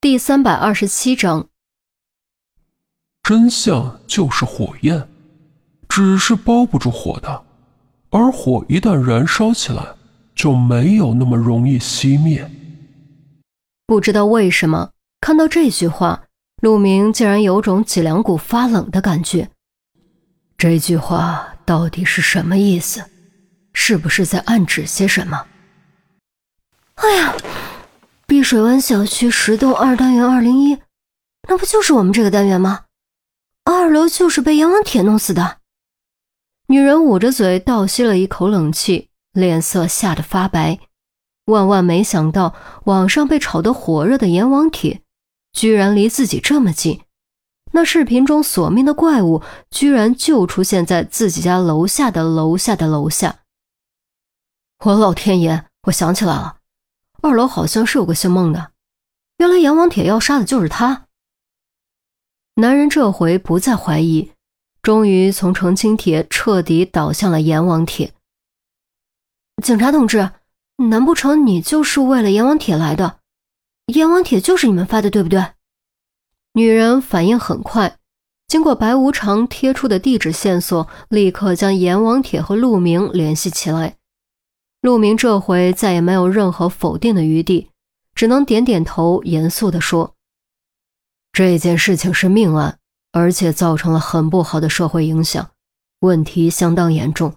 [0.00, 1.48] 第三百二十七章，
[3.24, 5.08] 真相就是火焰，
[5.88, 7.44] 纸是包不住火的，
[8.10, 9.84] 而火一旦燃烧起来，
[10.36, 12.48] 就没有那么容易熄灭。
[13.86, 16.22] 不知道为什么，看到这句话，
[16.62, 19.50] 陆明竟然有种脊梁骨发冷的感觉。
[20.56, 23.04] 这句话到底是什么意思？
[23.72, 25.44] 是不是在暗指些什么？
[26.94, 27.34] 哎呀！
[28.38, 30.78] 碧水湾小区十栋二单元二零一，
[31.48, 32.84] 那不就是我们这个单元吗？
[33.64, 35.58] 二楼就是被阎王铁弄死的。
[36.68, 40.78] 女人捂着嘴倒吸了一口冷气，脸色吓得发白。
[41.46, 45.02] 万万没想到，网上被炒得火热的阎王铁，
[45.52, 47.00] 居然离自己这么近。
[47.72, 53.40] 那视频中索命的怪物，居然就出现在自己家楼下的楼下的楼下。
[54.84, 55.64] 我老天爷！
[55.88, 56.57] 我想起来了。
[57.20, 58.70] 二楼好像是有个姓孟的，
[59.38, 61.06] 原来阎王铁要杀的就是他。
[62.54, 64.32] 男人这回不再怀疑，
[64.82, 68.12] 终于从澄清帖彻底倒向了阎王铁。
[69.62, 70.30] 警察同志，
[70.76, 73.18] 难不成你就是为了阎王铁来的？
[73.86, 75.44] 阎王帖就是你们发的，对不对？
[76.52, 77.98] 女人反应很快，
[78.46, 83.96] 经过白无常贴出的地址线索，立刻将阎王帖和陆明联系起来。
[84.80, 87.70] 陆明这回再也没有任何否定的余地，
[88.14, 90.14] 只能点点头，严肃地说
[91.32, 92.78] ：“这件事情是命案，
[93.10, 95.50] 而且造成了很不好的社会影响，
[96.00, 97.34] 问题相当严重，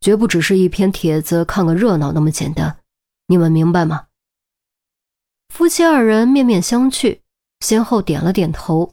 [0.00, 2.78] 绝不只是一篇帖子看个热闹那么简单。
[3.28, 4.06] 你们明白吗？”
[5.54, 7.20] 夫妻二人面面相觑，
[7.60, 8.92] 先后点了点头。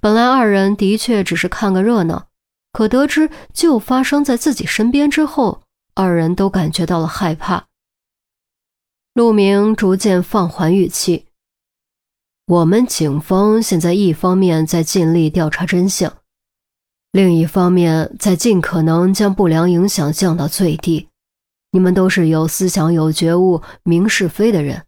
[0.00, 2.26] 本来二人的确只是看个热闹，
[2.72, 5.62] 可得知就发生在自己身边之后。
[5.98, 7.66] 二人都感觉到了害怕。
[9.14, 11.26] 陆明逐渐放缓语气
[12.46, 16.18] ：“我们警方现在一方面在尽力调查真相，
[17.10, 21.08] 另一方面在尽可能将不良影响降到最低。
[21.72, 24.86] 你们都是有思想、有觉悟、明是非的人，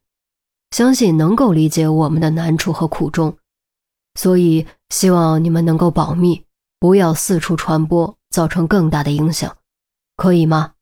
[0.70, 3.36] 相信能够理解我们的难处和苦衷，
[4.14, 6.44] 所以希望你们能够保密，
[6.78, 9.56] 不要四处传播，造成更大的影响，
[10.14, 10.74] 可以吗？”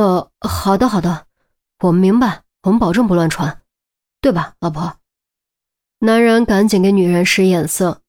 [0.00, 1.26] 呃，好的，好的，
[1.80, 3.60] 我们明白，我们保证不乱传，
[4.22, 4.96] 对吧，老婆？
[5.98, 8.00] 男人赶紧给女人使眼色，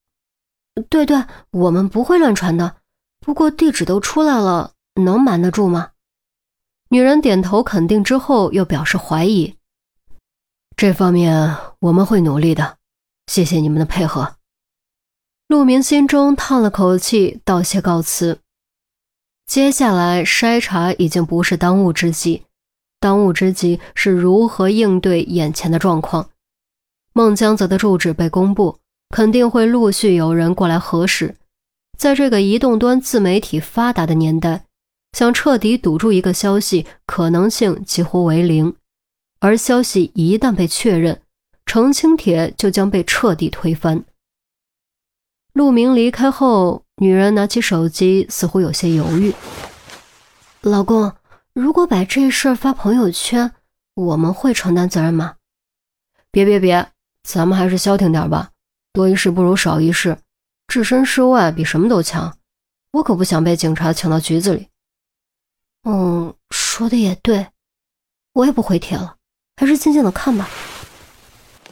[0.89, 2.77] 对对，我们不会乱传的。
[3.19, 4.71] 不过地址都出来了，
[5.03, 5.91] 能瞒得住吗？
[6.91, 9.57] 女人点头肯定之后，又表示怀疑。
[10.77, 12.77] 这方面我们会努力的，
[13.27, 14.35] 谢谢你们的配合。
[15.49, 18.39] 陆明心中叹了口气，道谢告辞。
[19.51, 22.43] 接下来筛查已经不是当务之急，
[23.01, 26.29] 当务之急是如何应对眼前的状况。
[27.11, 28.77] 孟江泽的住址被公布，
[29.09, 31.35] 肯定会陆续有人过来核实。
[31.97, 34.63] 在这个移动端自媒体发达的年代，
[35.11, 38.73] 想彻底堵住一个消息可能性几乎为零。
[39.41, 41.21] 而消息一旦被确认，
[41.65, 44.05] 澄清帖就将被彻底推翻。
[45.51, 46.85] 陆明离开后。
[47.01, 49.33] 女人拿起手机，似乎有些犹豫。
[50.61, 51.11] 老公，
[51.51, 53.53] 如果把这事儿发朋友圈，
[53.95, 55.37] 我们会承担责任吗？
[56.29, 56.91] 别别别，
[57.23, 58.51] 咱们还是消停点吧，
[58.93, 60.15] 多一事不如少一事，
[60.67, 62.37] 置身事外比什么都强。
[62.91, 64.67] 我可不想被警察请到局子里。
[65.85, 67.47] 嗯，说的也对，
[68.33, 69.15] 我也不回帖了，
[69.57, 70.47] 还是静静的看吧。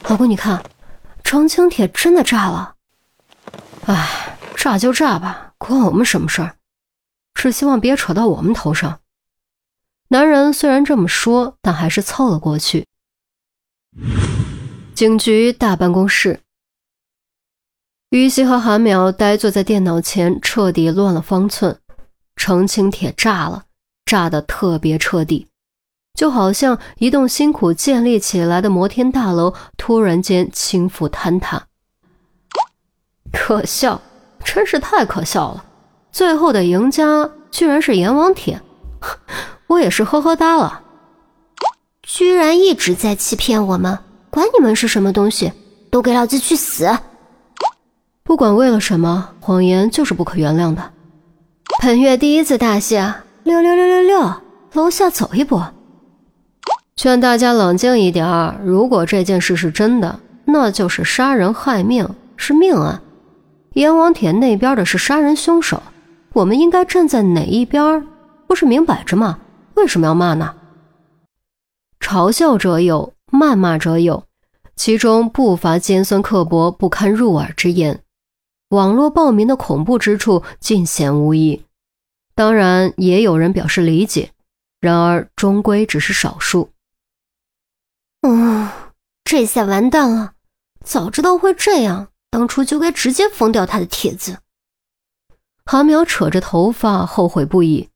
[0.08, 0.60] 老公，你看，
[1.22, 2.74] 澄清帖真的炸了。
[3.86, 4.29] 唉。
[4.62, 6.56] 炸就炸吧，关我们什么事儿？
[7.32, 9.00] 只希望别扯到我们头上。
[10.08, 12.86] 男人虽然这么说，但还是凑了过去。
[14.94, 16.40] 警局大办公室，
[18.10, 21.80] 于西和韩淼呆坐在电脑前，彻底乱了方寸。
[22.36, 23.64] 澄清铁炸了，
[24.04, 25.48] 炸得特别彻底，
[26.12, 31.66] 就好像一栋辛苦建立起来的摩天大楼突然间倾覆坍塌，
[33.32, 34.02] 可笑。
[34.44, 35.64] 真是太可笑了！
[36.12, 38.60] 最后的赢家居然是阎王帖，
[39.68, 40.82] 我也是呵呵哒了。
[42.02, 43.98] 居然一直在欺骗我们，
[44.30, 45.52] 管你们是什么东西，
[45.90, 46.90] 都给老子去死！
[48.24, 50.90] 不管为了什么，谎言就是不可原谅的。
[51.80, 52.96] 本月第一次大戏，
[53.44, 54.34] 六六六六六，
[54.72, 55.72] 楼下走一波。
[56.96, 63.00] 劝大家冷静一点儿，如果这件事是真的，那就是杀人害命，是命案。
[63.74, 65.82] 阎王帖那边的是杀人凶手，
[66.32, 68.06] 我们应该站在哪一边？
[68.46, 69.38] 不是明摆着吗？
[69.74, 70.56] 为什么要骂呢？
[72.00, 74.24] 嘲笑者有，谩骂者有，
[74.74, 78.02] 其中不乏尖酸刻薄、不堪入耳之言，
[78.70, 81.64] 网络暴民的恐怖之处尽显无疑。
[82.34, 84.30] 当然，也有人表示理解，
[84.80, 86.70] 然而终归只是少数。
[88.22, 88.68] 嗯，
[89.24, 90.32] 这下完蛋了！
[90.82, 94.38] 早知道会这样，当初就该直接封掉他的帖子。
[95.66, 97.90] 韩淼扯着头发，后悔不已。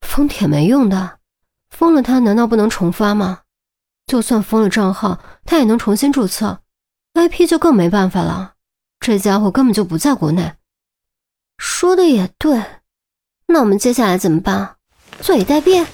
[0.00, 1.18] 封帖没用的，
[1.70, 3.42] 封了他难道不能重发吗？
[4.06, 6.62] 就算封了账号，他也能重新注册
[7.14, 8.54] ，IP 就更没办法了。
[9.00, 10.54] 这家伙根本就不在国内。
[11.58, 12.64] 说的也对，
[13.46, 14.76] 那我们接下来怎么办？
[15.20, 15.86] 坐以待毙？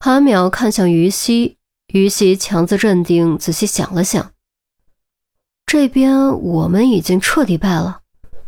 [0.00, 1.58] 韩淼看向于西，
[1.88, 4.32] 于西强自镇定，仔细想了想。
[5.66, 8.00] 这边我们已经彻底败了，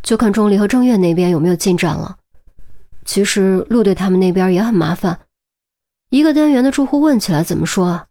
[0.02, 2.16] 就看钟离和郑月那边有没有进展了。
[3.04, 5.20] 其实陆队他们那边也很麻烦，
[6.10, 8.06] 一个单元的住户问起来怎么说啊？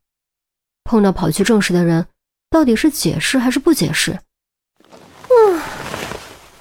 [0.84, 2.08] 碰到跑去证实的人，
[2.50, 4.20] 到底是解释还是不解释？
[5.30, 5.62] 嗯，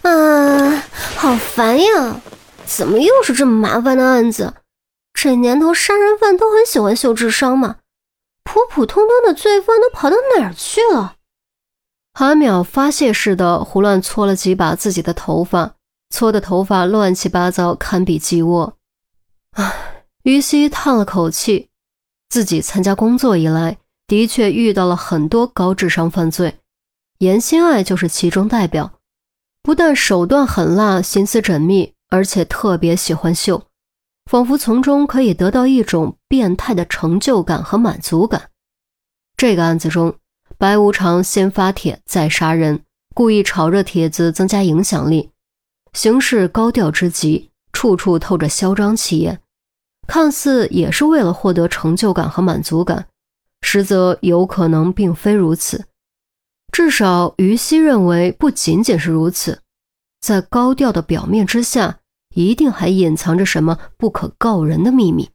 [0.02, 0.84] 啊，
[1.16, 2.20] 好烦呀！
[2.64, 4.54] 怎么又是这么麻烦的案子？
[5.12, 7.76] 这年头杀人犯都很喜欢秀智商嘛，
[8.44, 11.16] 普普通通的罪犯都跑到哪儿去了？
[12.14, 15.76] 韩淼发泄似的胡乱搓了几把自己的头发，
[16.10, 18.76] 搓的头发乱七八糟，堪比鸡窝。
[19.52, 21.70] 唉，于西叹了口气，
[22.28, 23.78] 自己参加工作以来。
[24.08, 26.58] 的确遇到了很多高智商犯罪，
[27.18, 28.92] 严心爱就是其中代表。
[29.62, 33.62] 不但手段狠辣、心思缜密，而且特别喜欢秀，
[34.30, 38.50] 仿佛从中可以得到一种变态的成就感和满足感。
[39.34, 40.14] 这个案子中，
[40.62, 42.84] 白无常先发帖再杀人，
[43.16, 45.30] 故意炒热帖子增加影响力，
[45.92, 49.40] 行事高调之极，处处透着嚣张气焰，
[50.06, 53.08] 看似也是为了获得成就感和满足感。
[53.62, 55.86] 实则有可能并非如此，
[56.70, 59.62] 至少于西认为不仅仅是如此，
[60.20, 61.98] 在高调的表面之下，
[62.36, 65.28] 一定还隐藏着什么不可告人的秘密。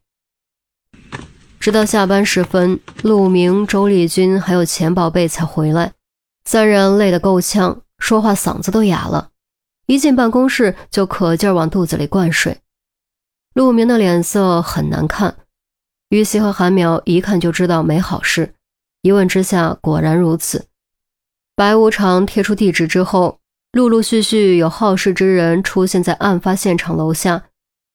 [1.68, 5.92] 直到下班时分，陆明、周丽君还有钱宝贝才回来，
[6.46, 9.28] 三人累得够呛，说话嗓子都哑了，
[9.84, 12.56] 一进办公室就可劲儿往肚子里灌水。
[13.52, 15.36] 陆明的脸色很难看。
[16.08, 18.54] 于西和韩淼一看就知道没好事，
[19.02, 20.64] 一问之下果然如此。
[21.54, 23.40] 白无常贴出地址之后，
[23.72, 27.44] 陆陆续续有好事之人出现在案发现场楼下。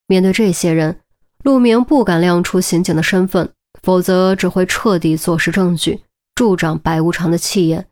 [0.05, 0.99] 面对这些人，
[1.41, 3.51] 陆明不敢亮出刑警的身份，
[3.83, 6.01] 否则只会彻底坐实证据，
[6.33, 7.87] 助长白无常的气焰。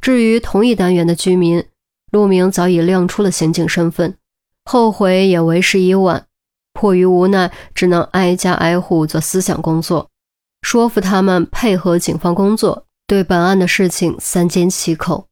[0.00, 1.64] 至于同一单元的居民，
[2.12, 4.16] 陆明早已亮出了刑警身份，
[4.64, 6.26] 后悔也为时已晚。
[6.74, 10.10] 迫于无奈，只能挨家挨户做思想工作，
[10.60, 15.26] 说服他们配合警方工作，对本案的事情三缄其口。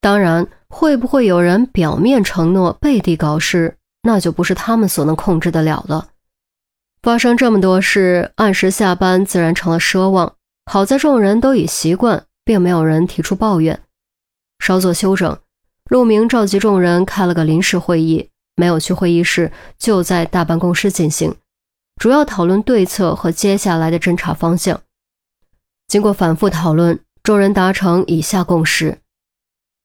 [0.00, 6.10] 当然，会不会有人表面承诺，背地搞事，那就不是他们所能控制得了了。
[7.04, 10.36] 发生这么多事，按时下班自然成了奢望。
[10.64, 13.78] 好在众人都已习惯，并没有人提出抱怨。
[14.58, 15.38] 稍作休整，
[15.90, 18.30] 陆明召集众人开了个临时会议。
[18.56, 21.34] 没有去会议室，就在大办公室进行，
[22.00, 24.80] 主要讨论对策和接下来的侦查方向。
[25.86, 28.96] 经过反复讨论，众人达成以下共识：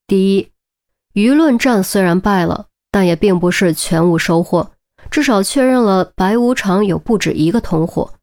[0.08, 0.52] 第一，
[1.16, 4.72] 舆论战虽然败了，但也并不是全无收获，
[5.10, 8.14] 至少确认了白无常有不止一个同伙。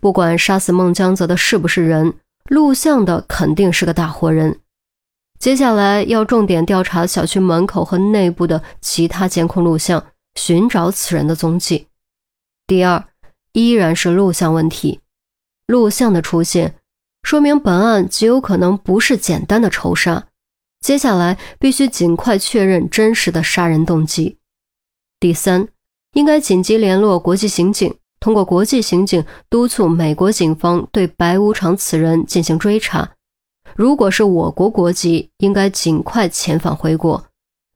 [0.00, 4.60] 不管杀死孟江泽的是不是人，录像的肯定是个大活人。
[5.38, 10.04] 接下来要重点调查小区门口和内部的其他监控录像，
[10.34, 11.86] 寻找此人的踪迹。
[12.66, 13.04] 第二，
[13.52, 15.00] 依然是录像问题。
[15.66, 16.74] 录像的出现，
[17.22, 20.26] 说明本案极有可能不是简单的仇杀。
[20.80, 24.38] 接下来必须尽快确认真实的杀人动机。
[25.20, 25.68] 第三，
[26.18, 33.08] 应该紧急联络国际刑警，通过国际刑警督促美国警方对白无常此人进行追查。
[33.76, 37.22] 如果是我国国籍，应该尽快遣返回国；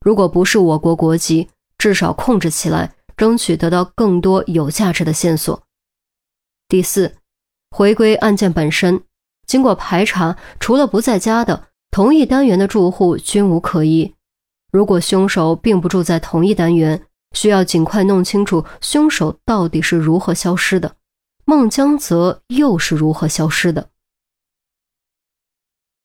[0.01, 1.47] 如果不是我国国籍，
[1.77, 5.63] 至少控制起来，争取得到更多有价值的线索。
[6.67, 7.15] 第四，
[7.71, 9.01] 回归案件本身，
[9.47, 14.13] 经过排查，除了不在家的同一单元的住户均无可疑。
[14.69, 20.95] 如果凶手并不住在同一单元，需要尽快弄清楚凶手到底是如何消失的，
[21.45, 23.89] 孟江泽又是如何消失的。